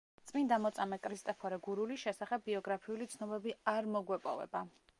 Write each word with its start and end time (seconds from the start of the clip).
წმინდა 0.29 0.55
მოწამე 0.61 0.97
ქრისტეფორე 1.03 1.59
გურულის 1.67 2.05
შესახებ 2.05 2.47
ბიოგრაფიული 2.47 3.09
ცნობები 3.17 3.55
არ 3.75 3.91
მოგვეპოვება. 3.97 4.63